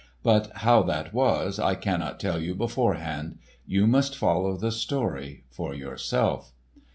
[0.23, 3.37] But how that was, I cannot tell you beforehand.
[3.67, 6.53] You must follow the story for yourself.